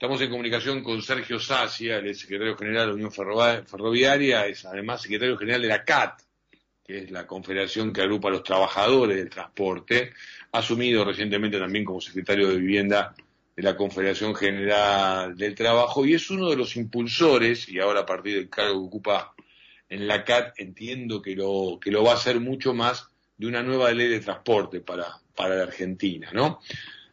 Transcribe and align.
Estamos 0.00 0.20
en 0.20 0.30
comunicación 0.30 0.84
con 0.84 1.02
Sergio 1.02 1.40
Sacia, 1.40 1.96
el 1.96 2.14
secretario 2.14 2.56
general 2.56 2.82
de 2.82 2.86
la 2.86 2.94
Unión 2.94 3.10
Ferroviaria, 3.10 4.46
es 4.46 4.64
además 4.64 5.02
secretario 5.02 5.36
general 5.36 5.62
de 5.62 5.66
la 5.66 5.84
CAT, 5.84 6.22
que 6.84 6.98
es 6.98 7.10
la 7.10 7.26
confederación 7.26 7.92
que 7.92 8.02
agrupa 8.02 8.28
a 8.28 8.30
los 8.30 8.44
trabajadores 8.44 9.16
del 9.16 9.28
transporte, 9.28 10.12
asumido 10.52 11.04
recientemente 11.04 11.58
también 11.58 11.84
como 11.84 12.00
secretario 12.00 12.46
de 12.46 12.58
Vivienda 12.58 13.12
de 13.56 13.62
la 13.64 13.76
Confederación 13.76 14.36
General 14.36 15.36
del 15.36 15.56
Trabajo 15.56 16.06
y 16.06 16.14
es 16.14 16.30
uno 16.30 16.48
de 16.48 16.56
los 16.56 16.76
impulsores, 16.76 17.68
y 17.68 17.80
ahora 17.80 18.02
a 18.02 18.06
partir 18.06 18.36
del 18.36 18.48
cargo 18.48 18.74
que 18.74 18.86
ocupa 18.86 19.34
en 19.88 20.06
la 20.06 20.22
CAT, 20.22 20.60
entiendo 20.60 21.20
que 21.20 21.34
lo, 21.34 21.80
que 21.82 21.90
lo 21.90 22.04
va 22.04 22.12
a 22.12 22.14
hacer 22.14 22.38
mucho 22.38 22.72
más 22.72 23.08
de 23.36 23.48
una 23.48 23.64
nueva 23.64 23.90
ley 23.90 24.06
de 24.06 24.20
transporte 24.20 24.78
para, 24.78 25.06
para 25.34 25.56
la 25.56 25.64
Argentina, 25.64 26.30
¿no? 26.32 26.60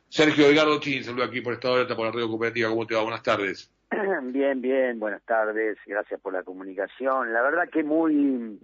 Sergio 0.09 0.47
Edgardo 0.47 0.79
Chin, 0.79 1.03
saludo 1.03 1.25
aquí 1.25 1.41
por 1.41 1.53
Estado 1.53 1.75
Alerta 1.75 1.95
por 1.95 2.05
la 2.05 2.11
Radio 2.11 2.29
Cooperativa. 2.29 2.69
¿Cómo 2.69 2.85
te 2.85 2.95
va? 2.95 3.01
Buenas 3.01 3.23
tardes. 3.23 3.71
Bien, 4.23 4.61
bien, 4.61 4.99
buenas 4.99 5.23
tardes. 5.23 5.77
Gracias 5.85 6.20
por 6.20 6.34
la 6.34 6.43
comunicación. 6.43 7.31
La 7.31 7.41
verdad 7.41 7.70
que 7.70 7.84
muy, 7.84 8.59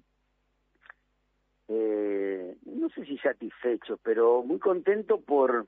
eh, 1.68 2.56
no 2.66 2.90
sé 2.90 3.06
si 3.06 3.18
satisfecho, 3.18 3.98
pero 4.04 4.44
muy 4.44 4.60
contento 4.60 5.22
por 5.22 5.68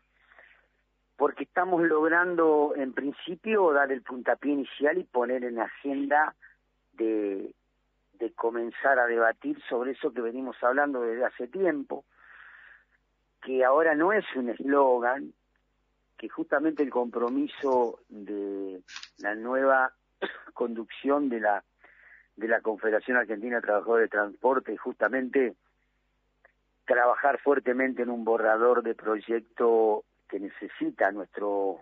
porque 1.16 1.44
estamos 1.44 1.84
logrando 1.84 2.74
en 2.76 2.92
principio 2.92 3.72
dar 3.72 3.92
el 3.92 4.02
puntapié 4.02 4.52
inicial 4.52 4.98
y 4.98 5.04
poner 5.04 5.44
en 5.44 5.60
agenda 5.60 6.36
de 6.94 7.54
comenzar 8.36 9.00
a 9.00 9.06
debatir 9.06 9.62
sobre 9.70 9.92
eso 9.92 10.12
que 10.12 10.22
venimos 10.22 10.56
hablando 10.62 11.02
desde 11.02 11.26
hace 11.26 11.48
tiempo, 11.48 12.04
que 13.42 13.64
ahora 13.64 13.96
no 13.96 14.12
es 14.12 14.26
un 14.36 14.50
eslogan, 14.50 15.34
que 16.18 16.30
justamente 16.30 16.84
el 16.84 16.90
compromiso 16.90 18.00
de 18.10 18.82
la 19.20 19.36
nueva 19.36 19.94
conducción 20.54 21.30
de 21.30 21.40
la 21.40 21.64
de 22.36 22.48
la 22.48 22.62
Confederación 22.62 23.18
Argentina 23.18 23.58
de 23.58 23.62
Trabajadores 23.62 24.06
de 24.06 24.18
Transporte 24.18 24.78
justamente 24.78 25.56
trabajar 26.86 27.40
fuertemente 27.40 28.02
en 28.02 28.10
un 28.10 28.26
borrador 28.26 28.84
de 28.84 28.96
proyecto 28.96 30.04
que 30.28 30.40
necesita 30.40 31.12
nuestro 31.12 31.80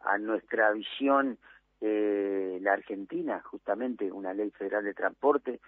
a 0.00 0.18
nuestra 0.18 0.72
visión 0.72 1.38
eh, 1.80 2.58
la 2.60 2.72
Argentina 2.72 3.40
justamente 3.44 4.10
una 4.10 4.32
ley 4.34 4.50
federal 4.50 4.84
de 4.84 4.94
transporte. 4.94 5.60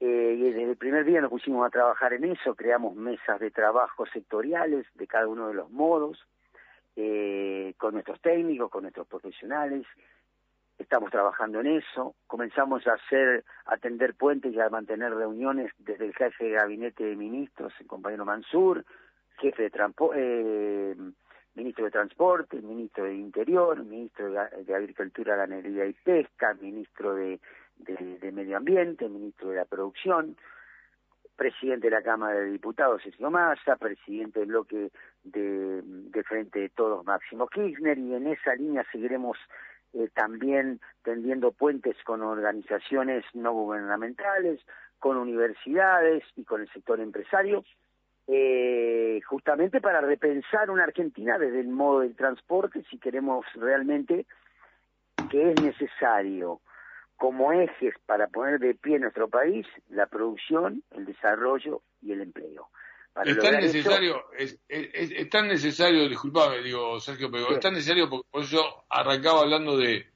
Eh, 0.00 0.34
y 0.38 0.42
desde 0.42 0.70
el 0.70 0.76
primer 0.76 1.04
día 1.04 1.20
nos 1.20 1.30
pusimos 1.30 1.66
a 1.66 1.70
trabajar 1.70 2.14
en 2.14 2.24
eso 2.24 2.54
creamos 2.54 2.96
mesas 2.96 3.38
de 3.38 3.50
trabajo 3.50 4.06
sectoriales 4.06 4.86
de 4.94 5.06
cada 5.06 5.28
uno 5.28 5.48
de 5.48 5.54
los 5.54 5.70
modos 5.70 6.26
eh, 7.02 7.74
con 7.78 7.94
nuestros 7.94 8.20
técnicos, 8.20 8.70
con 8.70 8.82
nuestros 8.82 9.06
profesionales. 9.06 9.86
Estamos 10.78 11.10
trabajando 11.10 11.60
en 11.60 11.78
eso. 11.78 12.14
Comenzamos 12.26 12.86
a 12.86 12.92
hacer, 12.92 13.42
a 13.64 13.74
atender 13.74 14.14
puentes 14.14 14.52
y 14.52 14.60
a 14.60 14.68
mantener 14.68 15.14
reuniones 15.14 15.72
desde 15.78 16.04
el 16.06 16.14
jefe 16.14 16.44
de 16.44 16.50
gabinete 16.52 17.04
de 17.04 17.16
ministros, 17.16 17.72
el 17.80 17.86
compañero 17.86 18.26
Mansur, 18.26 18.84
jefe 19.38 19.70
de 19.70 19.70
eh, 20.14 20.96
ministro 21.54 21.86
de 21.86 21.90
Transporte, 21.90 22.60
ministro 22.60 23.04
de 23.04 23.14
Interior, 23.14 23.82
ministro 23.82 24.30
de, 24.30 24.74
Agricultura, 24.74 25.36
Ganadería 25.36 25.86
y 25.86 25.94
Pesca, 25.94 26.54
ministro 26.60 27.14
de 27.14 27.40
Medio 28.32 28.58
Ambiente, 28.58 29.08
ministro 29.08 29.48
de 29.48 29.56
la 29.56 29.64
Producción, 29.64 30.36
presidente 31.40 31.88
de 31.88 31.96
la 31.96 32.02
Cámara 32.02 32.38
de 32.38 32.50
Diputados, 32.50 33.00
Sergio 33.02 33.30
Massa, 33.30 33.76
presidente 33.76 34.40
del 34.40 34.50
bloque 34.50 34.90
de, 35.24 36.22
Frente 36.28 36.58
de 36.58 36.68
Todos, 36.68 37.02
Máximo 37.06 37.46
Kirchner, 37.46 37.96
y 37.96 38.12
en 38.14 38.26
esa 38.26 38.54
línea 38.56 38.84
seguiremos 38.92 39.38
eh, 39.94 40.10
también 40.12 40.80
tendiendo 41.02 41.50
puentes 41.50 41.96
con 42.04 42.20
organizaciones 42.20 43.24
no 43.32 43.54
gubernamentales, 43.54 44.60
con 44.98 45.16
universidades 45.16 46.24
y 46.36 46.44
con 46.44 46.60
el 46.60 46.70
sector 46.74 47.00
empresario, 47.00 47.64
eh, 48.26 49.22
justamente 49.24 49.80
para 49.80 50.02
repensar 50.02 50.68
una 50.68 50.84
Argentina 50.84 51.38
desde 51.38 51.60
el 51.60 51.68
modo 51.68 52.00
del 52.00 52.16
transporte, 52.16 52.84
si 52.90 52.98
queremos 52.98 53.46
realmente 53.54 54.26
que 55.30 55.52
es 55.52 55.62
necesario 55.62 56.60
como 57.20 57.52
ejes 57.52 57.92
para 58.06 58.28
poner 58.28 58.58
de 58.58 58.74
pie 58.74 58.98
nuestro 58.98 59.28
país 59.28 59.66
la 59.90 60.06
producción, 60.06 60.82
el 60.90 61.04
desarrollo 61.04 61.82
y 62.00 62.12
el 62.12 62.22
empleo. 62.22 62.70
es 63.22 63.38
tan 63.38 63.60
necesario, 63.60 64.24
es, 64.38 64.58
es, 64.66 65.28
tan 65.28 65.46
necesario, 65.46 66.08
disculpame, 66.08 66.62
digo 66.62 66.98
Sergio, 66.98 67.30
pero 67.30 67.50
es 67.50 67.60
tan 67.60 67.74
necesario, 67.74 68.08
porque 68.08 68.26
por 68.30 68.42
eso 68.42 68.84
arrancaba 68.88 69.40
hablando 69.40 69.76
de, 69.76 70.06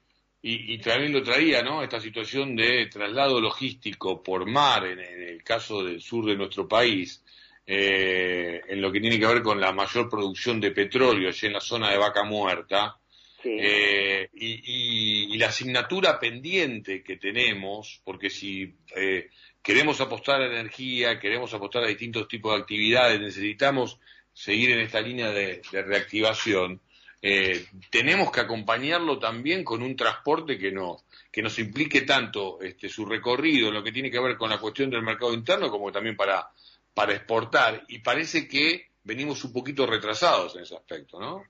y, 0.41 0.73
y, 0.73 0.79
también 0.79 1.13
lo 1.13 1.21
traía, 1.21 1.61
¿no? 1.61 1.83
Esta 1.83 1.99
situación 1.99 2.55
de 2.55 2.87
traslado 2.87 3.39
logístico 3.39 4.23
por 4.23 4.49
mar, 4.49 4.87
en, 4.87 4.99
el 4.99 5.43
caso 5.43 5.83
del 5.83 6.01
sur 6.01 6.25
de 6.25 6.35
nuestro 6.35 6.67
país, 6.67 7.23
eh, 7.67 8.61
en 8.67 8.81
lo 8.81 8.91
que 8.91 8.99
tiene 8.99 9.19
que 9.19 9.27
ver 9.27 9.43
con 9.43 9.61
la 9.61 9.71
mayor 9.71 10.09
producción 10.09 10.59
de 10.59 10.71
petróleo 10.71 11.29
allí 11.29 11.45
en 11.45 11.53
la 11.53 11.61
zona 11.61 11.91
de 11.91 11.99
Vaca 11.99 12.23
Muerta, 12.23 12.97
eh, 13.45 14.29
y, 14.33 15.37
la 15.37 15.47
asignatura 15.47 16.19
pendiente 16.19 17.03
que 17.03 17.17
tenemos, 17.17 18.01
porque 18.03 18.29
si 18.29 18.73
eh, 18.95 19.29
queremos 19.61 20.01
apostar 20.01 20.41
a 20.41 20.47
energía, 20.47 21.19
queremos 21.19 21.53
apostar 21.53 21.83
a 21.83 21.87
distintos 21.87 22.27
tipos 22.27 22.53
de 22.53 22.61
actividades, 22.61 23.19
necesitamos 23.19 23.99
seguir 24.33 24.71
en 24.71 24.79
esta 24.79 25.01
línea 25.01 25.31
de, 25.31 25.61
reactivación, 25.71 26.81
eh, 27.21 27.65
tenemos 27.89 28.31
que 28.31 28.41
acompañarlo 28.41 29.17
también 29.17 29.63
con 29.63 29.81
un 29.81 29.95
transporte 29.95 30.57
que 30.57 30.71
nos, 30.71 31.03
que 31.31 31.41
nos 31.41 31.57
implique 31.59 32.01
tanto 32.01 32.61
este, 32.61 32.87
su 32.87 33.05
recorrido 33.05 33.69
en 33.69 33.73
lo 33.73 33.83
que 33.83 33.91
tiene 33.91 34.11
que 34.11 34.19
ver 34.19 34.37
con 34.37 34.49
la 34.49 34.59
cuestión 34.59 34.89
del 34.89 35.01
mercado 35.01 35.33
interno 35.33 35.69
como 35.69 35.91
también 35.91 36.15
para, 36.15 36.49
para 36.93 37.13
exportar. 37.13 37.83
Y 37.87 37.99
parece 37.99 38.47
que 38.47 38.89
venimos 39.03 39.43
un 39.43 39.53
poquito 39.53 39.85
retrasados 39.85 40.55
en 40.55 40.63
ese 40.63 40.75
aspecto, 40.75 41.19
¿no? 41.19 41.43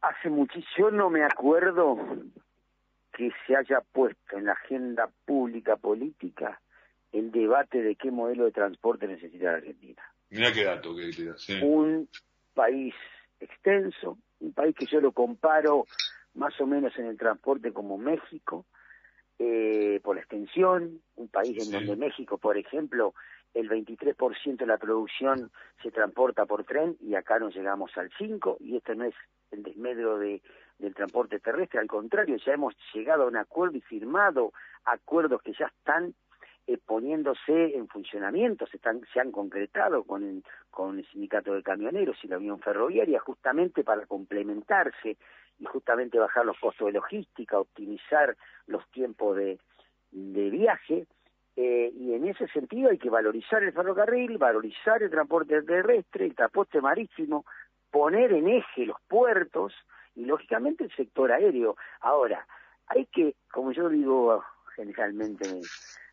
Hace 0.00 0.30
muchísimo, 0.30 0.74
yo 0.76 0.90
no 0.90 1.10
me 1.10 1.24
acuerdo 1.24 1.96
que 3.12 3.30
se 3.46 3.56
haya 3.56 3.80
puesto 3.92 4.38
en 4.38 4.44
la 4.46 4.52
agenda 4.52 5.10
pública 5.24 5.76
política 5.76 6.60
el 7.12 7.32
debate 7.32 7.82
de 7.82 7.96
qué 7.96 8.10
modelo 8.10 8.44
de 8.44 8.52
transporte 8.52 9.06
necesita 9.06 9.46
la 9.46 9.58
Argentina. 9.58 10.02
Mira 10.30 10.52
qué 10.52 10.64
dato 10.64 10.94
que 10.94 11.12
sí. 11.12 11.60
Un 11.62 12.08
país 12.54 12.94
extenso, 13.40 14.18
un 14.40 14.52
país 14.52 14.74
que 14.76 14.86
yo 14.86 15.00
lo 15.00 15.12
comparo 15.12 15.86
más 16.34 16.60
o 16.60 16.66
menos 16.66 16.96
en 16.98 17.06
el 17.06 17.16
transporte 17.16 17.72
como 17.72 17.98
México, 17.98 18.66
eh, 19.38 20.00
por 20.02 20.16
la 20.16 20.22
extensión, 20.22 21.00
un 21.16 21.28
país 21.28 21.56
en 21.64 21.72
donde 21.72 21.96
México, 21.96 22.38
por 22.38 22.58
ejemplo, 22.58 23.14
el 23.58 23.68
23% 23.68 24.56
de 24.56 24.66
la 24.66 24.78
producción 24.78 25.50
se 25.82 25.90
transporta 25.90 26.46
por 26.46 26.62
tren 26.62 26.96
y 27.00 27.16
acá 27.16 27.40
no 27.40 27.50
llegamos 27.50 27.90
al 27.96 28.08
5% 28.10 28.56
y 28.60 28.76
esto 28.76 28.94
no 28.94 29.04
es 29.04 29.14
el 29.50 29.64
desmedro 29.64 30.18
de, 30.18 30.40
del 30.78 30.94
transporte 30.94 31.40
terrestre, 31.40 31.80
al 31.80 31.88
contrario, 31.88 32.36
ya 32.36 32.52
hemos 32.52 32.74
llegado 32.94 33.24
a 33.24 33.26
un 33.26 33.36
acuerdo 33.36 33.76
y 33.76 33.80
firmado 33.80 34.52
acuerdos 34.84 35.42
que 35.42 35.54
ya 35.54 35.66
están 35.66 36.14
eh, 36.68 36.78
poniéndose 36.78 37.76
en 37.76 37.88
funcionamiento, 37.88 38.64
se, 38.68 38.76
están, 38.76 39.00
se 39.12 39.18
han 39.18 39.32
concretado 39.32 40.04
con 40.04 40.44
con 40.70 40.98
el 41.00 41.06
sindicato 41.08 41.54
de 41.54 41.64
camioneros 41.64 42.16
y 42.22 42.28
la 42.28 42.36
Unión 42.36 42.60
Ferroviaria 42.60 43.18
justamente 43.18 43.82
para 43.82 44.06
complementarse 44.06 45.16
y 45.58 45.64
justamente 45.64 46.20
bajar 46.20 46.46
los 46.46 46.56
costos 46.60 46.86
de 46.86 46.92
logística, 46.92 47.58
optimizar 47.58 48.36
los 48.68 48.88
tiempos 48.92 49.36
de 49.36 49.58
viaje, 50.50 51.08
eh, 51.60 51.92
y 51.92 52.14
en 52.14 52.24
ese 52.28 52.46
sentido 52.46 52.88
hay 52.88 52.98
que 52.98 53.10
valorizar 53.10 53.64
el 53.64 53.72
ferrocarril, 53.72 54.38
valorizar 54.38 55.02
el 55.02 55.10
transporte 55.10 55.60
terrestre, 55.62 56.26
el 56.26 56.36
transporte 56.36 56.80
marítimo, 56.80 57.44
poner 57.90 58.32
en 58.32 58.46
eje 58.46 58.86
los 58.86 58.98
puertos 59.08 59.74
y 60.14 60.24
lógicamente 60.24 60.84
el 60.84 60.94
sector 60.94 61.32
aéreo. 61.32 61.76
Ahora, 62.00 62.46
hay 62.86 63.06
que, 63.06 63.34
como 63.50 63.72
yo 63.72 63.88
digo 63.88 64.44
generalmente 64.76 65.60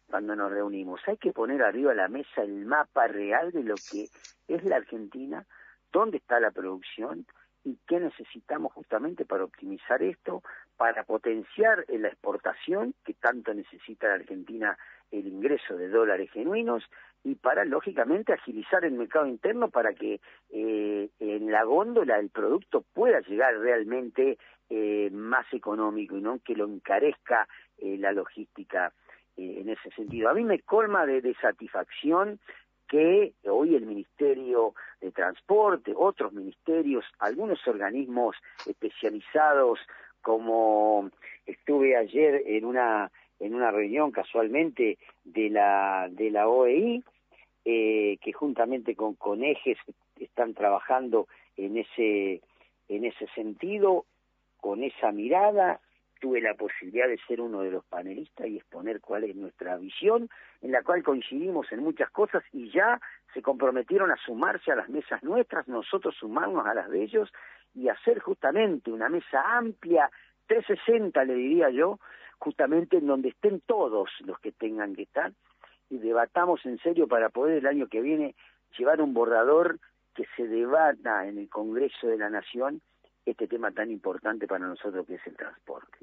cuando 0.10 0.36
nos 0.36 0.50
reunimos, 0.50 1.00
hay 1.06 1.18
que 1.18 1.32
poner 1.32 1.62
arriba 1.62 1.92
de 1.92 1.98
la 1.98 2.08
mesa 2.08 2.42
el 2.42 2.66
mapa 2.66 3.06
real 3.06 3.52
de 3.52 3.62
lo 3.62 3.76
que 3.76 4.08
es 4.48 4.64
la 4.64 4.78
Argentina, 4.78 5.46
dónde 5.92 6.18
está 6.18 6.40
la 6.40 6.50
producción 6.50 7.28
y 7.64 7.78
qué 7.88 8.00
necesitamos 8.00 8.74
justamente 8.74 9.26
para 9.26 9.44
optimizar 9.44 10.02
esto, 10.02 10.42
para 10.76 11.04
potenciar 11.04 11.86
la 11.88 12.08
exportación 12.08 12.96
que 13.04 13.14
tanto 13.14 13.54
necesita 13.54 14.08
la 14.08 14.16
Argentina 14.16 14.76
el 15.12 15.28
ingreso 15.28 15.78
de 15.78 15.90
dólares 15.90 16.32
genuinos 16.32 16.84
y 17.24 17.36
para, 17.36 17.66
lógicamente, 17.66 18.34
agilizar 18.34 18.86
el 18.86 18.94
mercado 18.94 19.26
interno 19.26 19.70
para 19.70 19.94
que 19.94 20.22
eh, 20.52 21.10
en 21.20 21.52
la 21.52 21.64
góndola 21.64 22.20
el 22.20 22.30
producto 22.30 22.86
pueda 22.94 23.20
llegar 23.22 23.58
realmente 23.58 24.38
eh, 24.70 25.10
más 25.12 25.46
económico 25.52 26.18
y 26.18 26.22
no 26.22 26.40
que 26.40 26.56
lo 26.56 26.66
encarezca 26.66 27.48
eh, 27.80 27.98
la 27.98 28.12
logística 28.12 28.94
en 29.38 29.68
ese 29.68 29.90
sentido. 29.92 30.30
A 30.30 30.34
mí 30.34 30.46
me 30.46 30.62
colma 30.62 31.06
de, 31.06 31.22
de 31.22 31.34
satisfacción 31.36 32.40
que 32.88 33.34
hoy 33.50 33.76
el 33.76 33.86
Ministerio 33.86 34.76
de 35.02 35.12
Transporte, 35.12 35.94
otros 35.96 36.32
ministerios, 36.32 37.04
algunos 37.20 37.60
organismos 37.68 38.38
especializados 38.66 39.80
como 40.22 41.12
estuve 41.46 41.96
ayer 41.98 42.44
en 42.46 42.66
una 42.66 43.12
en 43.40 43.56
una 43.56 43.72
reunión 43.72 44.12
casualmente 44.12 44.98
de 45.24 45.50
la 45.50 46.08
de 46.12 46.32
la 46.32 46.48
OEI 46.48 47.04
eh, 47.66 48.18
que 48.22 48.34
juntamente 48.34 48.96
con 48.96 49.16
con 49.16 49.44
ejes 49.44 49.78
están 50.20 50.54
trabajando 50.54 51.28
en 51.58 51.78
ese 51.78 52.42
en 52.88 53.06
ese 53.06 53.28
sentido 53.36 54.06
con 54.60 54.84
esa 54.84 55.12
mirada 55.12 55.80
tuve 56.20 56.42
la 56.42 56.54
posibilidad 56.56 57.08
de 57.08 57.20
ser 57.28 57.42
uno 57.42 57.62
de 57.62 57.72
los 57.72 57.86
panelistas 57.86 58.48
y 58.48 58.58
exponer 58.58 59.02
cuál 59.02 59.26
es 59.26 59.36
nuestra 59.36 59.78
visión, 59.78 60.30
en 60.62 60.72
la 60.72 60.82
cual 60.82 61.04
coincidimos 61.04 61.72
en 61.72 61.82
muchas 61.82 62.10
cosas 62.10 62.44
y 62.52 62.72
ya 62.72 63.00
se 63.34 63.42
comprometieron 63.42 64.12
a 64.12 64.18
sumarse 64.18 64.72
a 64.72 64.76
las 64.76 64.90
mesas 64.90 65.22
nuestras, 65.24 65.68
nosotros 65.68 66.16
sumarnos 66.16 66.66
a 66.66 66.74
las 66.74 66.90
de 66.90 67.04
ellos 67.04 67.32
y 67.76 67.90
hacer 67.90 68.20
justamente 68.20 68.92
una 68.92 69.10
mesa 69.10 69.58
amplia, 69.58 70.10
360 70.48 71.24
le 71.26 71.36
diría 71.36 71.70
yo, 71.70 72.00
justamente 72.40 72.98
en 72.98 73.08
donde 73.08 73.30
estén 73.30 73.62
todos 73.62 74.10
los 74.26 74.40
que 74.40 74.52
tengan 74.52 74.96
que 74.96 75.04
estar 75.04 75.32
y 75.90 75.98
debatamos 75.98 76.66
en 76.66 76.78
serio 76.80 77.08
para 77.08 77.30
poder 77.30 77.58
el 77.60 77.68
año 77.68 77.88
que 77.88 78.02
viene 78.02 78.36
llevar 78.78 79.02
un 79.02 79.14
borrador 79.14 79.80
que 80.16 80.26
se 80.36 80.48
debata 80.48 81.28
en 81.28 81.38
el 81.38 81.50
Congreso 81.50 82.08
de 82.08 82.18
la 82.18 82.30
Nación 82.30 82.82
este 83.26 83.48
tema 83.48 83.72
tan 83.72 83.90
importante 83.90 84.48
para 84.48 84.68
nosotros 84.68 85.06
que 85.08 85.16
es 85.16 85.28
el 85.28 85.36
transporte. 85.36 85.98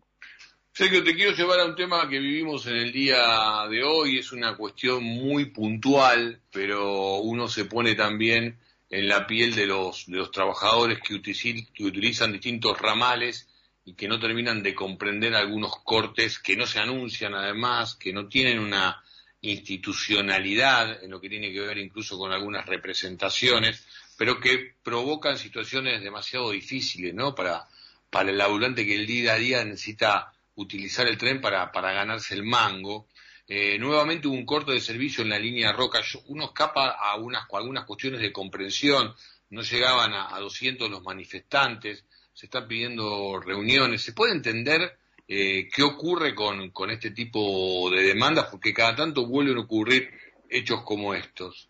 Sergio, 0.72 1.04
te 1.04 1.14
quiero 1.14 1.32
llevar 1.32 1.60
a 1.60 1.66
un 1.66 1.76
tema 1.76 2.08
que 2.08 2.18
vivimos 2.18 2.66
en 2.66 2.76
el 2.76 2.92
día 2.92 3.66
de 3.68 3.84
hoy, 3.84 4.18
es 4.18 4.32
una 4.32 4.56
cuestión 4.56 5.04
muy 5.04 5.46
puntual, 5.46 6.40
pero 6.50 7.18
uno 7.18 7.46
se 7.46 7.66
pone 7.66 7.94
también 7.94 8.56
en 8.88 9.08
la 9.08 9.26
piel 9.26 9.54
de 9.54 9.66
los, 9.66 10.06
de 10.06 10.16
los 10.16 10.30
trabajadores 10.30 10.98
que, 11.00 11.20
que 11.20 11.84
utilizan 11.84 12.32
distintos 12.32 12.78
ramales 12.80 13.48
y 13.84 13.94
que 13.94 14.08
no 14.08 14.20
terminan 14.20 14.62
de 14.62 14.74
comprender 14.74 15.34
algunos 15.34 15.76
cortes 15.82 16.38
que 16.38 16.56
no 16.56 16.66
se 16.66 16.78
anuncian 16.78 17.34
además, 17.34 17.96
que 17.96 18.12
no 18.12 18.28
tienen 18.28 18.58
una 18.58 19.02
institucionalidad 19.40 21.02
en 21.02 21.10
lo 21.10 21.20
que 21.20 21.28
tiene 21.28 21.52
que 21.52 21.60
ver 21.60 21.78
incluso 21.78 22.16
con 22.16 22.32
algunas 22.32 22.64
representaciones 22.64 23.84
pero 24.22 24.38
que 24.38 24.74
provocan 24.84 25.36
situaciones 25.36 26.00
demasiado 26.00 26.52
difíciles, 26.52 27.12
¿no? 27.12 27.34
Para, 27.34 27.66
para 28.08 28.30
el 28.30 28.38
laburante 28.38 28.86
que 28.86 28.94
el 28.94 29.04
día 29.04 29.34
a 29.34 29.36
día 29.36 29.64
necesita 29.64 30.32
utilizar 30.54 31.08
el 31.08 31.18
tren 31.18 31.40
para, 31.40 31.72
para 31.72 31.92
ganarse 31.92 32.34
el 32.34 32.44
mango. 32.44 33.08
Eh, 33.48 33.78
nuevamente 33.80 34.28
hubo 34.28 34.36
un 34.36 34.46
corte 34.46 34.70
de 34.70 34.80
servicio 34.80 35.24
en 35.24 35.30
la 35.30 35.40
línea 35.40 35.72
Roca. 35.72 36.00
Uno 36.26 36.44
escapa 36.44 36.90
a, 36.90 37.16
unas, 37.16 37.46
algunas 37.52 37.84
cuestiones 37.84 38.20
de 38.20 38.32
comprensión. 38.32 39.12
No 39.50 39.62
llegaban 39.62 40.12
a, 40.12 40.34
a 40.34 40.38
200 40.38 40.88
los 40.88 41.02
manifestantes. 41.02 42.04
Se 42.32 42.46
están 42.46 42.66
pidiendo 42.66 43.40
reuniones. 43.40 44.02
¿Se 44.02 44.12
puede 44.12 44.32
entender 44.32 44.96
eh, 45.28 45.68
qué 45.74 45.82
ocurre 45.82 46.34
con, 46.34 46.70
con 46.70 46.90
este 46.90 47.10
tipo 47.10 47.90
de 47.90 48.02
demandas? 48.02 48.48
Porque 48.50 48.72
cada 48.72 48.96
tanto 48.96 49.26
vuelven 49.26 49.58
a 49.58 49.60
ocurrir 49.60 50.10
hechos 50.48 50.82
como 50.82 51.14
estos. 51.14 51.68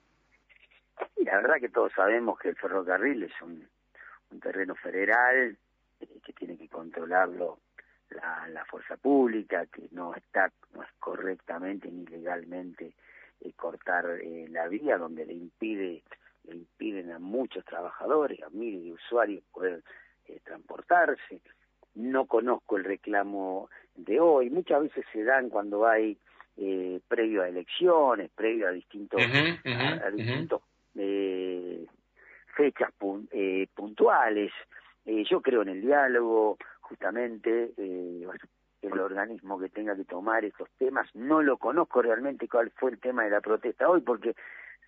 La 1.17 1.37
verdad 1.37 1.61
que 1.61 1.69
todos 1.69 1.93
sabemos 1.95 2.39
que 2.39 2.49
el 2.49 2.57
ferrocarril 2.57 3.23
es 3.23 3.43
un, 3.43 3.69
terreno 4.41 4.75
federal 4.75 5.57
eh, 6.01 6.21
que 6.25 6.33
tiene 6.33 6.57
que 6.57 6.69
controlarlo 6.69 7.59
la, 8.11 8.65
fuerza 8.67 8.97
pública, 8.97 9.67
que 9.67 9.89
no 9.91 10.15
está 10.15 10.51
no 10.75 10.83
es 10.83 10.89
correctamente 10.99 11.91
ni 11.91 12.07
legalmente 12.07 12.95
eh, 13.41 13.53
cortar 13.55 14.07
eh, 14.23 14.47
la 14.49 14.69
vía 14.69 14.97
donde 14.97 15.27
le 15.27 15.35
impide 15.35 16.03
le 16.45 16.57
impiden 16.57 17.13
a 17.13 17.19
muchos 17.19 17.65
trabajadores, 17.65 18.43
a 18.43 18.51
miles 18.51 18.83
de 18.83 18.93
usuarios 18.93 19.45
poder 19.53 19.85
transportarse. 20.45 21.41
No 21.95 22.27
conozco 22.27 22.77
el 22.77 22.85
reclamo 22.85 23.69
de 23.95 24.21
hoy. 24.21 24.51
Muchas 24.51 24.83
veces 24.83 25.05
se 25.13 25.25
dan 25.25 25.51
cuando 25.51 25.87
hay 25.87 26.17
previo 27.09 27.43
a 27.43 27.49
elecciones, 27.49 28.31
previo 28.35 28.69
a 28.69 28.73
distintos, 28.73 29.21
a, 29.21 30.11
distintos 30.11 30.63
eh, 30.97 31.87
fechas 32.55 32.91
eh, 33.31 33.67
puntuales. 33.75 34.53
Eh, 35.05 35.25
yo 35.29 35.41
creo 35.41 35.63
en 35.63 35.71
el 35.71 35.81
diálogo, 35.81 36.59
justamente, 36.81 37.73
eh, 37.77 38.27
el 38.83 39.01
organismo 39.01 39.59
que 39.59 39.69
tenga 39.69 39.97
que 39.97 40.05
tomar 40.05 40.45
estos 40.45 40.69
temas. 40.79 41.09
No 41.15 41.43
lo 41.43 41.57
conozco 41.57 42.03
realmente 42.03 42.49
cuál 42.49 42.71
fue 42.71 42.93
el 42.93 43.01
tema 43.01 43.25
de 43.25 43.31
la 43.31 43.41
protesta 43.41 43.89
hoy, 43.89 44.01
porque 44.01 44.35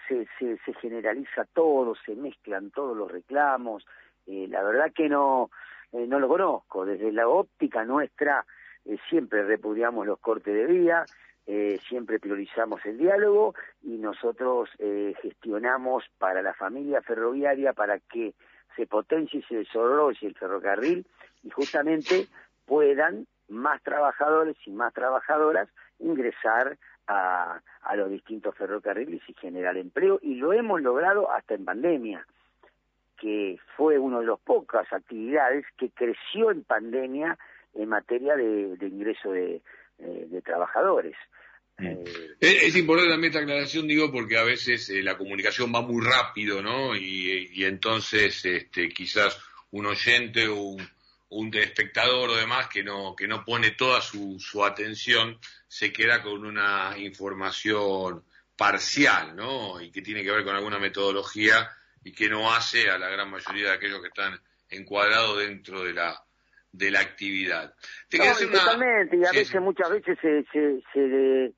se, 0.08 0.26
se, 0.38 0.58
se 0.64 0.74
generaliza 0.74 1.44
todo, 1.52 1.94
se 2.04 2.14
mezclan 2.14 2.70
todos 2.70 2.96
los 2.96 3.10
reclamos. 3.10 3.86
Eh, 4.26 4.46
la 4.48 4.62
verdad 4.62 4.92
que 4.94 5.08
no, 5.08 5.50
eh, 5.94 6.06
no 6.08 6.18
lo 6.18 6.28
conozco. 6.28 6.84
Desde 6.84 7.12
la 7.12 7.28
óptica 7.28 7.84
nuestra 7.84 8.44
eh, 8.84 8.98
siempre 9.08 9.44
repudiamos 9.44 10.06
los 10.06 10.18
cortes 10.18 10.52
de 10.52 10.66
vía, 10.66 11.04
eh, 11.46 11.78
siempre 11.88 12.18
priorizamos 12.18 12.84
el 12.84 12.98
diálogo 12.98 13.54
y 13.82 13.98
nosotros 13.98 14.70
gestionamos 15.20 16.04
para 16.18 16.42
la 16.42 16.54
familia 16.54 17.02
ferroviaria 17.02 17.74
para 17.74 17.98
que 17.98 18.34
se 18.76 18.86
potencie 18.86 19.40
y 19.40 19.42
se 19.42 19.56
desarrolle 19.56 20.26
el 20.26 20.34
ferrocarril 20.34 21.06
y 21.42 21.50
justamente 21.50 22.26
puedan 22.64 23.26
más 23.48 23.82
trabajadores 23.82 24.56
y 24.66 24.70
más 24.70 24.92
trabajadoras 24.94 25.68
ingresar 25.98 26.78
a, 27.06 27.60
a 27.82 27.96
los 27.96 28.10
distintos 28.10 28.56
ferrocarriles 28.56 29.20
y 29.28 29.34
generar 29.34 29.76
empleo 29.76 30.18
y 30.22 30.36
lo 30.36 30.54
hemos 30.54 30.80
logrado 30.80 31.30
hasta 31.30 31.54
en 31.54 31.66
pandemia 31.66 32.26
que 33.24 33.58
fue 33.74 33.98
una 33.98 34.20
de 34.20 34.26
las 34.26 34.38
pocas 34.40 34.86
actividades 34.92 35.64
que 35.78 35.88
creció 35.88 36.50
en 36.50 36.62
pandemia 36.62 37.38
en 37.72 37.88
materia 37.88 38.36
de, 38.36 38.76
de 38.76 38.86
ingreso 38.86 39.32
de, 39.32 39.62
eh, 39.98 40.26
de 40.28 40.42
trabajadores. 40.42 41.16
Eh, 41.78 42.04
es, 42.38 42.76
importante 42.76 43.12
también 43.12 43.30
esta 43.32 43.42
aclaración, 43.42 43.88
digo, 43.88 44.12
porque 44.12 44.36
a 44.36 44.44
veces 44.44 44.90
eh, 44.90 45.02
la 45.02 45.16
comunicación 45.16 45.72
va 45.74 45.80
muy 45.80 46.04
rápido, 46.04 46.60
¿no? 46.60 46.94
Y, 46.94 47.48
y 47.54 47.64
entonces 47.64 48.44
este, 48.44 48.90
quizás 48.90 49.40
un 49.70 49.86
oyente 49.86 50.46
o 50.46 50.56
un, 50.60 50.86
un 51.30 51.54
espectador 51.54 52.28
o 52.28 52.36
demás 52.36 52.68
que 52.68 52.82
no, 52.82 53.16
que 53.16 53.26
no 53.26 53.42
pone 53.42 53.70
toda 53.70 54.02
su, 54.02 54.38
su 54.38 54.62
atención 54.62 55.38
se 55.66 55.94
queda 55.94 56.22
con 56.22 56.44
una 56.44 56.92
información 56.98 58.22
parcial, 58.54 59.34
¿no? 59.34 59.80
Y 59.80 59.90
que 59.90 60.02
tiene 60.02 60.22
que 60.22 60.30
ver 60.30 60.44
con 60.44 60.54
alguna 60.54 60.78
metodología 60.78 61.70
y 62.04 62.12
que 62.12 62.28
no 62.28 62.52
hace 62.52 62.90
a 62.90 62.98
la 62.98 63.08
gran 63.08 63.30
mayoría 63.30 63.70
de 63.70 63.74
aquellos 63.74 64.00
que 64.00 64.08
están 64.08 64.38
encuadrados 64.68 65.38
dentro 65.38 65.82
de 65.82 65.94
la 65.94 66.14
de 66.70 66.90
la 66.90 67.00
actividad. 67.00 67.72
totalmente, 68.10 69.16
y 69.16 69.24
a 69.24 69.30
veces, 69.30 69.60
muchas 69.60 69.90
veces 69.90 70.18
se, 70.20 70.44
se, 70.92 71.52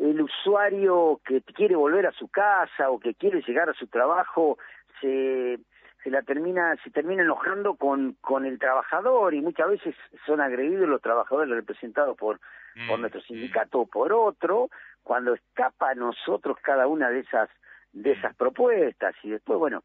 el 0.00 0.20
usuario 0.20 1.20
que 1.24 1.40
quiere 1.42 1.76
volver 1.76 2.06
a 2.06 2.12
su 2.12 2.28
casa 2.28 2.90
o 2.90 2.98
que 2.98 3.14
quiere 3.14 3.42
llegar 3.46 3.70
a 3.70 3.74
su 3.74 3.86
trabajo 3.86 4.58
se 5.00 5.58
se 6.02 6.10
la 6.10 6.22
termina 6.22 6.76
se 6.84 6.90
termina 6.90 7.22
enojando 7.22 7.76
con 7.76 8.16
con 8.20 8.44
el 8.44 8.58
trabajador 8.58 9.34
y 9.34 9.40
muchas 9.40 9.68
veces 9.68 9.94
son 10.26 10.40
agredidos 10.40 10.88
los 10.88 11.00
trabajadores 11.00 11.50
representados 11.50 12.16
por 12.16 12.40
por 12.86 12.98
mm, 12.98 13.00
nuestro 13.00 13.22
sindicato 13.22 13.80
o 13.80 13.86
por 13.86 14.12
otro. 14.12 14.68
Cuando 15.02 15.34
escapa 15.34 15.90
a 15.90 15.94
nosotros 15.94 16.58
cada 16.62 16.86
una 16.86 17.08
de 17.10 17.20
esas 17.20 17.48
de 17.96 18.12
esas 18.12 18.36
propuestas 18.36 19.14
y 19.22 19.30
después 19.30 19.58
bueno 19.58 19.82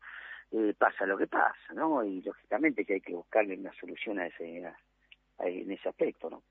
eh, 0.52 0.74
pasa 0.78 1.06
lo 1.06 1.18
que 1.18 1.28
pasa, 1.28 1.74
¿no? 1.74 2.04
Y 2.04 2.22
lógicamente 2.22 2.84
que 2.84 2.96
hay 2.96 3.02
que 3.02 3.14
buscarle 3.14 3.58
una 3.58 3.74
solución 3.80 4.20
a 4.20 4.28
ese, 4.28 4.64
en 5.40 5.72
ese 5.72 5.90
aspecto, 5.90 6.30
¿no? 6.30 6.44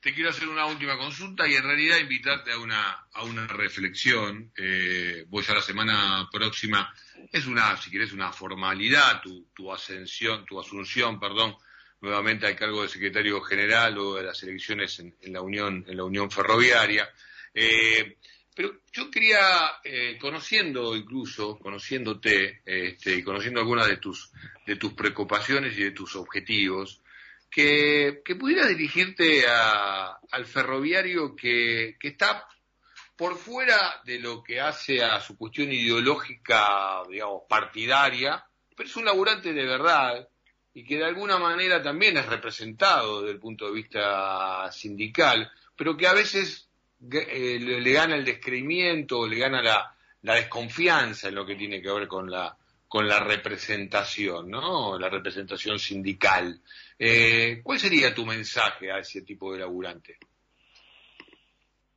Te 0.00 0.14
quiero 0.14 0.30
hacer 0.30 0.48
una 0.48 0.66
última 0.66 0.96
consulta 0.96 1.46
y 1.46 1.54
en 1.54 1.64
realidad 1.64 1.98
invitarte 1.98 2.52
a 2.52 2.58
una, 2.58 3.06
a 3.12 3.24
una 3.24 3.46
reflexión. 3.46 4.52
Eh, 4.56 5.24
vos 5.28 5.46
ya 5.46 5.54
la 5.54 5.60
semana 5.60 6.28
próxima 6.30 6.94
es 7.30 7.46
una, 7.46 7.76
si 7.76 7.90
querés, 7.90 8.12
una 8.12 8.32
formalidad 8.32 9.20
tu, 9.22 9.46
tu 9.54 9.72
ascensión, 9.72 10.44
tu 10.46 10.60
asunción, 10.60 11.18
perdón, 11.18 11.56
nuevamente 12.00 12.46
al 12.46 12.56
cargo 12.56 12.82
de 12.82 12.88
secretario 12.88 13.40
general 13.42 13.98
o 13.98 14.14
de 14.14 14.24
las 14.24 14.42
elecciones 14.42 14.98
en, 15.00 15.14
en 15.20 15.32
la 15.32 15.42
Unión, 15.42 15.84
en 15.86 15.96
la 15.96 16.04
Unión 16.04 16.30
Ferroviaria. 16.30 17.08
Eh, 17.52 18.18
pero 18.54 18.72
yo 18.92 19.10
quería, 19.10 19.40
eh, 19.82 20.16
conociendo 20.20 20.94
incluso, 20.94 21.58
conociéndote 21.58 22.62
este, 22.64 23.16
y 23.16 23.22
conociendo 23.22 23.60
algunas 23.60 23.88
de 23.88 23.96
tus, 23.96 24.30
de 24.66 24.76
tus 24.76 24.92
preocupaciones 24.94 25.76
y 25.76 25.82
de 25.82 25.90
tus 25.90 26.14
objetivos, 26.14 27.00
que, 27.50 28.22
que 28.24 28.36
pudieras 28.36 28.68
dirigirte 28.68 29.46
a, 29.48 30.18
al 30.30 30.46
ferroviario 30.46 31.34
que, 31.34 31.96
que 31.98 32.08
está 32.08 32.46
por 33.16 33.36
fuera 33.36 34.00
de 34.04 34.18
lo 34.18 34.42
que 34.42 34.60
hace 34.60 35.02
a 35.02 35.20
su 35.20 35.36
cuestión 35.36 35.72
ideológica, 35.72 37.02
digamos, 37.08 37.42
partidaria, 37.48 38.44
pero 38.76 38.88
es 38.88 38.96
un 38.96 39.04
laburante 39.04 39.52
de 39.52 39.64
verdad 39.64 40.28
y 40.72 40.84
que 40.84 40.96
de 40.96 41.04
alguna 41.04 41.38
manera 41.38 41.80
también 41.80 42.16
es 42.16 42.26
representado 42.26 43.20
desde 43.20 43.34
el 43.34 43.40
punto 43.40 43.66
de 43.66 43.72
vista 43.72 44.70
sindical, 44.72 45.50
pero 45.76 45.96
que 45.96 46.08
a 46.08 46.12
veces 46.12 46.63
eh, 47.10 47.58
le, 47.60 47.92
gana 47.92 48.16
el 48.16 48.24
descreimiento, 48.24 49.26
le 49.26 49.38
gana 49.38 49.62
la, 49.62 49.94
desconfianza 50.34 51.28
en 51.28 51.34
lo 51.34 51.44
que 51.44 51.56
tiene 51.56 51.80
que 51.80 51.92
ver 51.92 52.08
con 52.08 52.30
la 52.30 52.56
con 52.86 53.08
la 53.08 53.18
representación, 53.18 54.48
¿no? 54.48 54.96
La 54.96 55.08
representación 55.08 55.80
sindical. 55.80 56.60
Eh, 56.96 57.60
¿Cuál 57.60 57.80
sería 57.80 58.14
tu 58.14 58.24
mensaje 58.24 58.92
a 58.92 58.98
ese 58.98 59.22
tipo 59.22 59.52
de 59.52 59.58
laburante? 59.58 60.16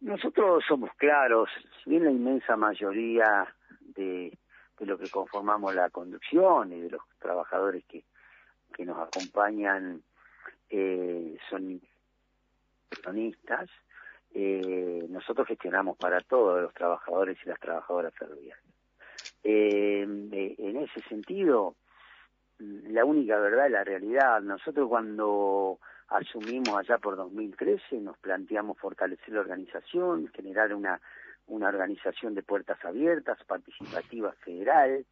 Nosotros 0.01 0.63
somos 0.67 0.89
claros, 0.95 1.49
si 1.83 1.91
bien 1.91 2.03
la 2.03 2.09
inmensa 2.09 2.55
mayoría 2.55 3.45
de, 3.79 4.35
de 4.79 4.85
lo 4.87 4.97
que 4.97 5.07
conformamos 5.09 5.75
la 5.75 5.91
conducción 5.91 6.73
y 6.73 6.81
de 6.81 6.89
los 6.89 7.01
trabajadores 7.19 7.83
que, 7.85 8.03
que 8.73 8.85
nos 8.85 8.97
acompañan 8.97 10.01
eh, 10.69 11.37
son 11.49 11.81
peronistas, 12.89 13.69
eh, 14.33 15.05
nosotros 15.09 15.47
gestionamos 15.47 15.97
para 15.97 16.19
todos 16.21 16.61
los 16.61 16.73
trabajadores 16.73 17.37
y 17.43 17.49
las 17.49 17.59
trabajadoras 17.59 18.13
ferroviarias. 18.13 18.59
Eh, 19.43 20.01
en 20.57 20.77
ese 20.77 21.01
sentido, 21.07 21.75
la 22.59 23.05
única 23.05 23.39
verdad 23.39 23.67
es 23.67 23.71
la 23.71 23.83
realidad. 23.83 24.41
Nosotros 24.41 24.87
cuando 24.89 25.79
asumimos 26.09 26.77
allá 26.77 26.97
por 26.97 27.15
2013 27.15 27.97
nos 27.99 28.17
planteamos 28.17 28.77
fortalecer 28.77 29.33
la 29.33 29.41
organización, 29.41 30.27
generar 30.33 30.73
una, 30.73 30.99
una 31.47 31.69
organización 31.69 32.33
de 32.33 32.43
puertas 32.43 32.83
abiertas, 32.83 33.37
participativa 33.45 34.31
federal, 34.43 35.05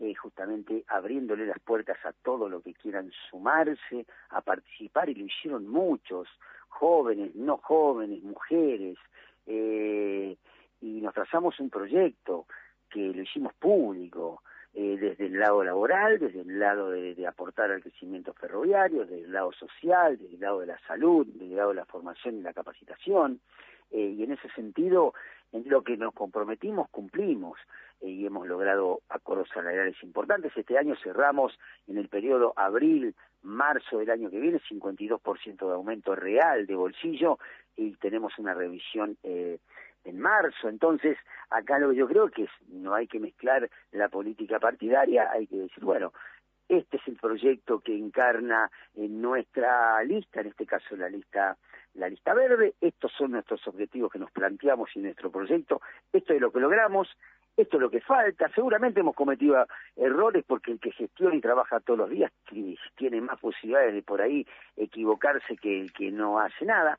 eh, 0.00 0.14
justamente 0.14 0.84
abriéndole 0.88 1.46
las 1.46 1.60
puertas 1.60 1.98
a 2.04 2.12
todo 2.12 2.48
lo 2.48 2.62
que 2.62 2.74
quieran 2.74 3.12
sumarse, 3.30 4.06
a 4.30 4.40
participar, 4.40 5.08
y 5.08 5.14
lo 5.14 5.26
hicieron 5.26 5.68
muchos, 5.68 6.26
jóvenes, 6.68 7.34
no 7.34 7.58
jóvenes, 7.58 8.22
mujeres, 8.22 8.96
eh, 9.46 10.36
y 10.80 11.00
nos 11.00 11.14
trazamos 11.14 11.60
un 11.60 11.70
proyecto 11.70 12.46
que 12.88 13.12
lo 13.12 13.22
hicimos 13.22 13.52
público, 13.54 14.42
eh, 14.72 14.96
desde 15.00 15.26
el 15.26 15.38
lado 15.38 15.64
laboral, 15.64 16.18
desde 16.20 16.42
el 16.42 16.60
lado 16.60 16.90
de, 16.90 17.26
aportar 17.26 17.72
al 17.72 17.82
crecimiento 17.82 18.32
ferroviario, 18.34 19.04
desde 19.04 19.24
el 19.24 19.32
lado 19.32 19.52
social, 19.52 20.16
desde 20.16 20.34
el 20.34 20.40
lado 20.40 20.60
de 20.60 20.66
la 20.66 20.78
salud, 20.86 21.26
desde 21.26 21.46
el 21.46 21.56
lado 21.56 21.70
de 21.70 21.74
la 21.74 21.86
formación 21.86 22.38
y 22.38 22.42
la 22.42 22.52
capacitación. 22.52 23.40
Eh, 23.90 24.14
y 24.16 24.22
en 24.22 24.30
ese 24.30 24.48
sentido, 24.50 25.12
en 25.52 25.68
lo 25.68 25.82
que 25.82 25.96
nos 25.96 26.14
comprometimos, 26.14 26.88
cumplimos 26.90 27.58
eh, 28.00 28.08
y 28.08 28.26
hemos 28.26 28.46
logrado 28.46 29.00
acuerdos 29.08 29.48
salariales 29.52 29.96
importantes. 30.02 30.52
Este 30.56 30.78
año 30.78 30.94
cerramos 31.02 31.58
en 31.86 31.98
el 31.98 32.08
periodo 32.08 32.52
abril-marzo 32.56 33.98
del 33.98 34.10
año 34.10 34.30
que 34.30 34.40
viene 34.40 34.60
52% 34.60 35.66
de 35.66 35.74
aumento 35.74 36.14
real 36.14 36.66
de 36.66 36.74
bolsillo 36.74 37.38
y 37.76 37.92
tenemos 37.96 38.38
una 38.38 38.54
revisión 38.54 39.16
eh, 39.22 39.58
en 40.04 40.20
marzo. 40.20 40.68
Entonces, 40.68 41.18
acá 41.50 41.78
lo 41.78 41.90
que 41.90 41.96
yo 41.96 42.08
creo 42.08 42.30
que 42.30 42.44
es, 42.44 42.50
no 42.68 42.94
hay 42.94 43.06
que 43.06 43.18
mezclar 43.18 43.68
la 43.92 44.08
política 44.08 44.58
partidaria, 44.58 45.30
hay 45.30 45.46
que 45.46 45.56
decir, 45.56 45.84
bueno, 45.84 46.12
este 46.68 46.98
es 46.98 47.08
el 47.08 47.16
proyecto 47.16 47.80
que 47.80 47.96
encarna 47.96 48.70
en 48.94 49.20
nuestra 49.20 50.02
lista, 50.04 50.40
en 50.40 50.48
este 50.48 50.66
caso 50.66 50.96
la 50.96 51.08
lista 51.08 51.56
la 51.94 52.08
lista 52.08 52.34
verde, 52.34 52.74
estos 52.80 53.12
son 53.12 53.32
nuestros 53.32 53.66
objetivos 53.66 54.12
que 54.12 54.18
nos 54.18 54.30
planteamos 54.30 54.90
y 54.94 55.00
nuestro 55.00 55.30
proyecto, 55.30 55.80
esto 56.12 56.32
es 56.32 56.40
lo 56.40 56.52
que 56.52 56.60
logramos, 56.60 57.08
esto 57.56 57.76
es 57.76 57.80
lo 57.80 57.90
que 57.90 58.00
falta, 58.00 58.48
seguramente 58.54 59.00
hemos 59.00 59.14
cometido 59.14 59.66
errores 59.96 60.44
porque 60.46 60.72
el 60.72 60.80
que 60.80 60.92
gestiona 60.92 61.34
y 61.34 61.40
trabaja 61.40 61.80
todos 61.80 61.98
los 61.98 62.10
días 62.10 62.32
tiene 62.96 63.20
más 63.20 63.38
posibilidades 63.40 63.94
de 63.94 64.02
por 64.02 64.22
ahí 64.22 64.46
equivocarse 64.76 65.56
que 65.56 65.80
el 65.80 65.92
que 65.92 66.10
no 66.10 66.38
hace 66.38 66.64
nada, 66.64 66.98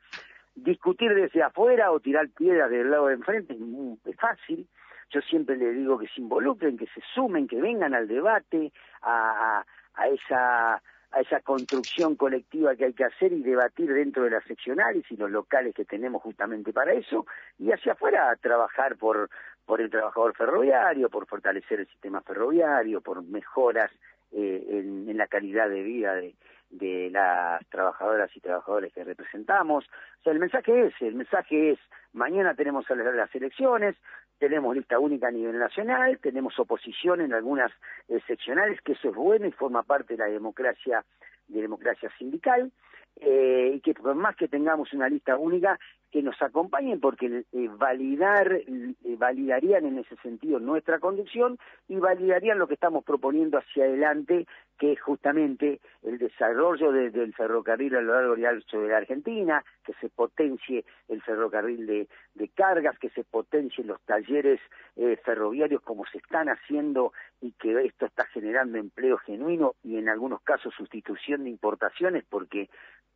discutir 0.55 1.13
desde 1.13 1.43
afuera 1.43 1.91
o 1.91 1.99
tirar 1.99 2.29
piedras 2.29 2.69
del 2.69 2.91
lado 2.91 3.07
de 3.07 3.15
enfrente 3.15 3.57
es, 4.05 4.15
fácil. 4.17 4.67
Yo 5.09 5.21
siempre 5.21 5.57
le 5.57 5.71
digo 5.73 5.97
que 5.97 6.07
se 6.07 6.21
involucren, 6.21 6.77
que 6.77 6.87
se 6.87 7.01
sumen, 7.13 7.47
que 7.47 7.59
vengan 7.59 7.93
al 7.93 8.07
debate, 8.07 8.71
a, 9.01 9.63
a, 9.95 10.07
esa 10.07 10.81
a 11.11 11.21
esa 11.21 11.41
construcción 11.41 12.15
colectiva 12.15 12.75
que 12.75 12.85
hay 12.85 12.93
que 12.93 13.03
hacer 13.03 13.33
y 13.33 13.43
debatir 13.43 13.93
dentro 13.93 14.23
de 14.23 14.31
las 14.31 14.43
seccionales 14.45 15.03
y 15.09 15.17
los 15.17 15.29
locales 15.29 15.75
que 15.75 15.85
tenemos 15.85 16.21
justamente 16.21 16.71
para 16.71 16.93
eso, 16.93 17.25
y 17.59 17.71
hacia 17.71 17.93
afuera 17.93 18.35
trabajar 18.41 18.95
por, 18.95 19.29
por 19.65 19.81
el 19.81 19.89
trabajador 19.89 20.35
ferroviario, 20.35 21.09
por 21.09 21.27
fortalecer 21.27 21.81
el 21.81 21.87
sistema 21.87 22.21
ferroviario, 22.21 23.01
por 23.01 23.23
mejoras 23.23 23.91
eh, 24.31 24.65
en, 24.69 25.17
la 25.17 25.27
calidad 25.27 25.69
de 25.69 25.83
vida 25.83 26.15
de, 26.15 26.33
de 26.69 27.09
las 27.11 27.65
trabajadoras 27.67 28.35
y 28.35 28.39
trabajadores 28.39 28.93
que 28.93 29.03
representamos. 29.03 29.85
O 29.85 30.23
sea, 30.23 30.33
el 30.33 30.39
mensaje 30.39 30.87
es, 30.87 30.93
el 31.01 31.15
mensaje 31.15 31.71
es, 31.71 31.79
mañana 32.13 32.55
tenemos 32.55 32.85
las 32.89 33.35
elecciones, 33.35 33.95
tenemos 34.41 34.75
lista 34.75 34.97
única 34.97 35.27
a 35.27 35.31
nivel 35.31 35.59
nacional, 35.59 36.17
tenemos 36.17 36.57
oposición 36.57 37.21
en 37.21 37.31
algunas 37.31 37.71
eh, 38.09 38.19
seccionales, 38.25 38.81
que 38.81 38.93
eso 38.93 39.09
es 39.09 39.15
bueno 39.15 39.45
y 39.45 39.51
forma 39.51 39.83
parte 39.83 40.15
de 40.15 40.17
la 40.17 40.25
democracia, 40.25 41.05
de 41.47 41.61
democracia 41.61 42.09
sindical, 42.17 42.71
eh, 43.17 43.73
y 43.75 43.81
que 43.81 43.93
por 43.93 44.15
más 44.15 44.35
que 44.35 44.47
tengamos 44.47 44.93
una 44.93 45.07
lista 45.09 45.37
única, 45.37 45.79
que 46.11 46.21
nos 46.21 46.39
acompañen 46.41 46.99
porque 46.99 47.45
eh, 47.51 47.69
validar, 47.77 48.51
eh, 48.51 48.95
validarían 49.17 49.85
en 49.85 49.99
ese 49.99 50.15
sentido 50.17 50.59
nuestra 50.59 50.99
conducción 50.99 51.57
y 51.87 51.95
validarían 51.95 52.59
lo 52.59 52.67
que 52.67 52.73
estamos 52.73 53.03
proponiendo 53.03 53.57
hacia 53.57 53.85
adelante, 53.85 54.45
que 54.77 54.93
es 54.93 55.01
justamente 55.01 55.79
el 56.03 56.17
desarrollo 56.17 56.91
del 56.91 57.33
ferrocarril 57.33 57.95
a 57.95 58.01
lo 58.01 58.13
largo 58.13 58.37
y 58.37 58.45
ancho 58.45 58.81
de 58.81 58.89
la 58.89 58.97
Argentina, 58.97 59.63
que 59.85 59.93
se 60.01 60.09
potencie 60.09 60.83
el 61.07 61.21
ferrocarril 61.21 61.85
de, 61.85 62.07
cargas, 62.55 62.97
que 62.99 63.09
se 63.11 63.23
potencien 63.23 63.87
los 63.87 64.01
talleres 64.01 64.59
eh, 64.95 65.17
ferroviarios 65.23 65.81
como 65.81 66.05
se 66.07 66.17
están 66.17 66.49
haciendo 66.49 67.13
y 67.39 67.53
que 67.53 67.85
esto 67.85 68.07
está 68.07 68.25
generando 68.25 68.77
empleo 68.77 69.17
genuino 69.19 69.75
y 69.83 69.97
en 69.97 70.09
algunos 70.09 70.41
casos 70.41 70.73
sustitución 70.75 71.43
de 71.43 71.51
importaciones 71.51 72.25
porque 72.27 72.69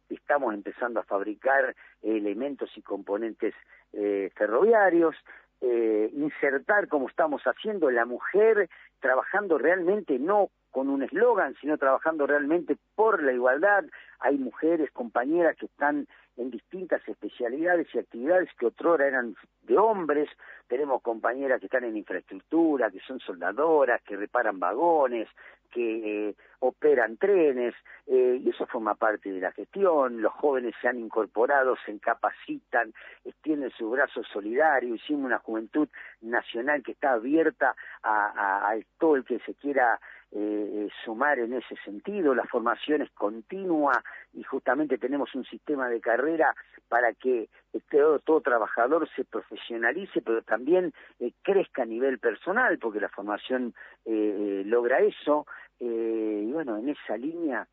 estamos 0.10 0.54
empezando 0.54 1.00
a 1.00 1.04
fabricar 1.04 1.76
elementos 2.02 2.70
y 2.76 2.82
componentes 2.82 3.54
eh, 3.94 4.30
ferroviarios, 4.36 5.16
eh, 5.62 6.12
insertar 6.14 6.88
como 6.88 7.08
estamos 7.08 7.42
haciendo 7.44 7.90
la 7.90 8.06
mujer 8.06 8.70
trabajando 9.00 9.58
realmente 9.58 10.20
no 10.20 10.50
con 10.72 10.90
un 10.90 11.04
eslogan, 11.04 11.56
sino 11.62 11.78
trabajando 11.78 12.28
realmente 12.28 12.76
por 12.96 13.24
la 13.24 13.32
igualdad. 13.32 13.86
Hay 14.20 14.38
mujeres, 14.38 14.92
compañeras 14.92 15.56
que 15.56 15.68
están 15.68 16.08
en 16.36 16.52
distintas 16.52 17.02
especialidades 17.08 17.88
y 17.94 18.00
actividades 18.00 18.50
que 18.60 18.66
otrora 18.66 19.08
eran 19.08 19.36
de 19.64 19.78
hombres. 19.78 20.30
Tenemos 20.68 21.02
compañeras 21.02 21.62
que 21.62 21.68
están 21.68 21.86
en 21.86 21.96
infraestructura, 21.96 22.92
que 22.92 23.00
son 23.00 23.20
soldadoras, 23.20 24.02
que 24.04 24.18
reparan 24.18 24.60
vagones, 24.60 25.30
que 25.76 26.30
eh, 26.30 26.36
operan 26.60 27.18
trenes, 27.18 27.76
eh, 28.08 28.40
y 28.42 28.50
eso 28.50 28.66
forma 28.66 28.96
parte 28.96 29.32
de 29.32 29.42
la 29.42 29.52
gestión. 29.52 30.22
Los 30.22 30.32
jóvenes 30.34 30.74
se 30.82 30.88
han 30.88 30.98
incorporado, 30.98 31.76
se 31.86 32.00
capacitan, 32.00 32.94
extienden 33.26 33.72
su 33.72 33.90
brazo 33.90 34.24
solidario. 34.24 34.96
Hicimos 34.96 35.26
una 35.26 35.40
juventud 35.40 35.90
nacional 36.22 36.82
que 36.82 36.94
está 36.94 37.12
abierta 37.12 37.76
a, 38.02 38.72
a 38.72 38.76
todo 38.98 39.18
el 39.18 39.26
que 39.26 39.40
se 39.40 39.54
quiera 39.56 40.00
eh, 40.32 40.90
sumar 41.04 41.40
en 41.40 41.54
ese 41.54 41.76
sentido. 41.84 42.36
La 42.36 42.46
formación 42.46 43.02
es 43.02 43.10
continua 43.12 44.04
y 44.34 44.44
justamente 44.44 44.98
tenemos 44.98 45.34
un 45.36 45.46
sistema 45.46 45.88
de 45.88 46.02
carrera 46.02 46.54
para 46.90 47.14
que 47.14 47.50
todo, 47.90 48.20
todo 48.20 48.42
trabajador 48.42 49.08
se 49.16 49.24
profesionalice, 49.24 50.22
pero 50.22 50.42
también 50.42 50.94
eh, 51.20 51.32
crezca 51.42 51.84
a 51.84 51.86
nivel 51.86 52.20
personal, 52.20 52.78
porque 52.80 53.00
la 53.00 53.10
formación 53.10 53.74
eh, 54.06 54.64
logra 54.66 55.00
eso. 55.00 55.46
Y 55.80 56.52
bueno, 56.52 56.78
en 56.78 56.90
esa 56.90 57.18
línea 57.18 57.68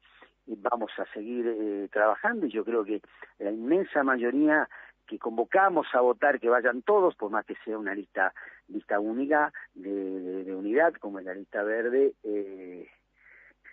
vamos 0.46 0.90
a 0.98 1.06
seguir 1.12 1.88
trabajando 1.92 2.46
y 2.46 2.50
yo 2.50 2.64
creo 2.64 2.84
que 2.84 3.00
la 3.38 3.50
inmensa 3.50 4.02
mayoría 4.02 4.68
que 5.06 5.18
convocamos 5.18 5.86
a 5.92 6.00
votar 6.00 6.40
que 6.40 6.48
vayan 6.48 6.82
todos, 6.82 7.14
por 7.16 7.30
más 7.30 7.44
que 7.44 7.54
sea 7.64 7.78
una 7.78 7.94
lista 7.94 8.32
lista 8.68 8.98
única 8.98 9.52
de, 9.74 10.54
unidad, 10.54 10.94
como 10.94 11.18
es 11.18 11.24
la 11.24 11.34
lista 11.34 11.62
verde, 11.62 12.14
eh, 12.22 12.88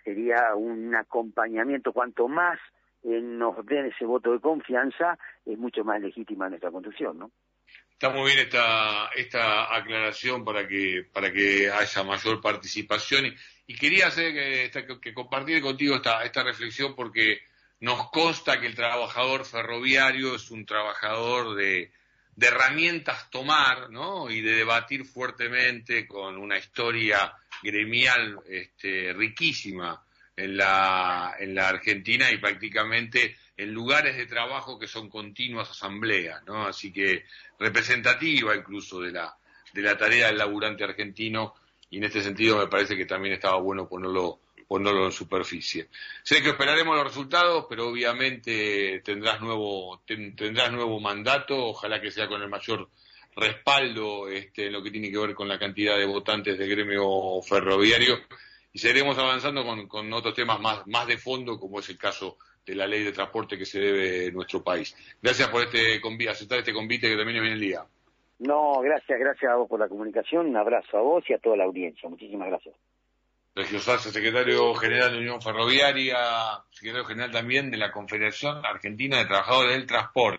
sería 0.04 0.54
un 0.54 0.94
acompañamiento. 0.94 1.92
Cuanto 1.92 2.28
más 2.28 2.58
eh, 3.02 3.20
nos 3.20 3.64
den 3.66 3.86
ese 3.86 4.04
voto 4.04 4.32
de 4.32 4.40
confianza, 4.40 5.18
es 5.46 5.58
mucho 5.58 5.84
más 5.84 6.00
legítima 6.00 6.48
nuestra 6.48 6.70
construcción, 6.70 7.18
¿no? 7.18 7.30
Está 8.00 8.14
muy 8.16 8.32
bien 8.32 8.46
esta, 8.46 9.10
esta 9.14 9.76
aclaración 9.76 10.42
para 10.42 10.66
que, 10.66 11.06
para 11.12 11.30
que 11.30 11.70
haya 11.70 12.02
mayor 12.02 12.40
participación 12.40 13.36
y, 13.66 13.76
quería 13.76 14.06
hacer 14.06 14.32
que, 14.32 14.98
que, 15.02 15.12
compartir 15.12 15.60
contigo 15.60 15.96
esta, 15.96 16.24
esta 16.24 16.42
reflexión 16.42 16.96
porque 16.96 17.42
nos 17.80 18.08
consta 18.10 18.58
que 18.58 18.68
el 18.68 18.74
trabajador 18.74 19.44
ferroviario 19.44 20.36
es 20.36 20.50
un 20.50 20.64
trabajador 20.64 21.54
de, 21.56 21.92
herramientas 22.40 23.28
tomar, 23.28 23.90
¿no? 23.90 24.30
Y 24.30 24.40
de 24.40 24.52
debatir 24.52 25.04
fuertemente 25.04 26.06
con 26.06 26.38
una 26.38 26.56
historia 26.56 27.34
gremial 27.62 28.40
este, 28.48 29.12
riquísima 29.12 30.02
en 30.40 30.56
la, 30.56 31.36
en 31.38 31.54
la 31.54 31.68
Argentina 31.68 32.30
y 32.30 32.38
prácticamente 32.38 33.36
en 33.56 33.72
lugares 33.72 34.16
de 34.16 34.26
trabajo 34.26 34.78
que 34.78 34.88
son 34.88 35.10
continuas 35.10 35.70
asambleas, 35.70 36.42
¿no? 36.46 36.66
Así 36.66 36.92
que 36.92 37.24
representativa 37.58 38.56
incluso 38.56 39.00
de 39.00 39.12
la, 39.12 39.36
de 39.72 39.82
la 39.82 39.98
tarea 39.98 40.28
del 40.28 40.38
laburante 40.38 40.82
argentino 40.82 41.54
y 41.90 41.98
en 41.98 42.04
este 42.04 42.22
sentido 42.22 42.58
me 42.58 42.68
parece 42.68 42.96
que 42.96 43.04
también 43.04 43.34
estaba 43.34 43.56
bueno 43.56 43.88
ponerlo 43.88 44.40
ponerlo 44.66 45.06
en 45.06 45.12
superficie. 45.12 45.88
Sé 46.22 46.40
que 46.42 46.50
esperaremos 46.50 46.94
los 46.94 47.04
resultados, 47.04 47.66
pero 47.68 47.88
obviamente 47.88 49.02
tendrás 49.04 49.40
nuevo 49.40 50.00
tendrás 50.06 50.70
nuevo 50.72 51.00
mandato, 51.00 51.56
ojalá 51.56 52.00
que 52.00 52.12
sea 52.12 52.28
con 52.28 52.40
el 52.40 52.48
mayor 52.48 52.88
respaldo 53.34 54.28
este, 54.28 54.66
en 54.66 54.72
lo 54.72 54.82
que 54.82 54.92
tiene 54.92 55.10
que 55.10 55.18
ver 55.18 55.34
con 55.34 55.48
la 55.48 55.58
cantidad 55.58 55.98
de 55.98 56.06
votantes 56.06 56.56
del 56.56 56.70
gremio 56.70 57.42
ferroviario 57.42 58.20
y 58.72 58.78
seguiremos 58.78 59.18
avanzando 59.18 59.64
con, 59.64 59.88
con 59.88 60.12
otros 60.12 60.34
temas 60.34 60.60
más, 60.60 60.86
más 60.86 61.06
de 61.06 61.18
fondo, 61.18 61.58
como 61.58 61.80
es 61.80 61.88
el 61.88 61.98
caso 61.98 62.36
de 62.64 62.74
la 62.74 62.86
ley 62.86 63.02
de 63.02 63.12
transporte 63.12 63.58
que 63.58 63.64
se 63.64 63.80
debe 63.80 64.26
en 64.26 64.34
nuestro 64.34 64.62
país. 64.62 64.96
Gracias 65.20 65.48
por 65.48 65.62
este 65.62 66.00
aceptar 66.28 66.58
este 66.58 66.72
convite 66.72 67.08
que 67.08 67.16
también 67.16 67.40
viene 67.40 67.54
el 67.54 67.60
día. 67.60 67.84
No, 68.38 68.80
gracias, 68.80 69.18
gracias 69.18 69.52
a 69.52 69.56
vos 69.56 69.68
por 69.68 69.80
la 69.80 69.88
comunicación, 69.88 70.46
un 70.46 70.56
abrazo 70.56 70.96
a 70.96 71.02
vos 71.02 71.24
y 71.28 71.34
a 71.34 71.38
toda 71.38 71.56
la 71.56 71.64
audiencia. 71.64 72.08
Muchísimas 72.08 72.48
gracias. 72.48 72.74
Sergio 73.54 73.80
Salsa, 73.80 74.10
secretario 74.10 74.72
general 74.74 75.12
de 75.12 75.18
Unión 75.18 75.42
Ferroviaria, 75.42 76.16
secretario 76.70 77.04
general 77.04 77.32
también 77.32 77.70
de 77.70 77.76
la 77.76 77.90
Confederación 77.90 78.64
Argentina 78.64 79.18
de 79.18 79.26
Trabajadores 79.26 79.72
del 79.72 79.86
Transporte. 79.86 80.38